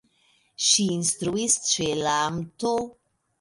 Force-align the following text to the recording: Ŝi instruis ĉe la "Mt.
Ŝi 0.67 0.85
instruis 0.95 1.59
ĉe 1.67 1.87
la 2.01 2.17
"Mt. 2.39 2.69